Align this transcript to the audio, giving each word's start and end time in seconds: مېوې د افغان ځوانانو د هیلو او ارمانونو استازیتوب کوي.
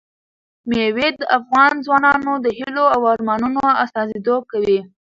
مېوې 0.69 1.07
د 1.19 1.21
افغان 1.37 1.73
ځوانانو 1.85 2.33
د 2.45 2.47
هیلو 2.57 2.85
او 2.95 3.01
ارمانونو 3.13 3.63
استازیتوب 3.83 4.41
کوي. 4.51 4.79